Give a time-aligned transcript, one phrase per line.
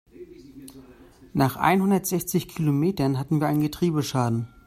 [1.33, 4.47] Nach einhundertsechzig Kilometern hatten wir einen Getriebeschaden.